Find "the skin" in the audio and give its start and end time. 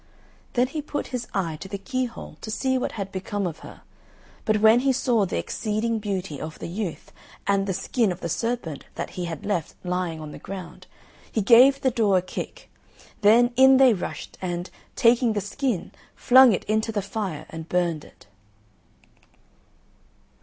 7.67-8.11, 15.33-15.91